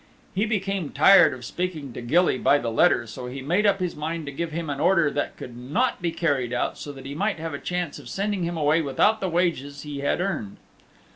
[0.33, 3.95] He became tired of speaking to Gilly by the letter, so he made up his
[3.95, 7.13] mind to give him an order that could not be carried out, so that he
[7.13, 10.57] might have a chance of sending him away without the wages he had earned.